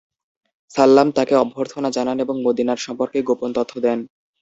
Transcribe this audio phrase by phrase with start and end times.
[0.71, 3.99] সাল্লাম তাকে অভ্যর্থনা জানান এবং মদিনার সম্পর্কে গোপন তথ্য দেন।